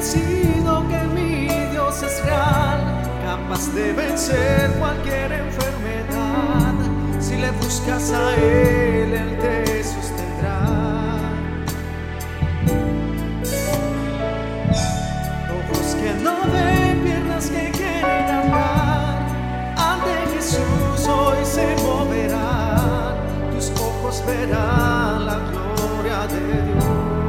[0.00, 2.80] convencido que mi Dios es real,
[3.22, 6.74] capaz de vencer cualquier enfermedad.
[7.20, 10.60] Si le buscas a Él, Él te sostendrá.
[15.58, 19.18] Ojos que no ven, piernas que quieren andar,
[19.76, 23.16] ante Jesús hoy se moverán,
[23.52, 27.19] tus ojos verán la gloria de Dios.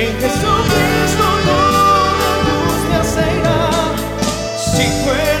[0.00, 1.60] En Jesucristo no
[2.46, 3.56] nos te aceira.
[4.56, 5.37] Si fuera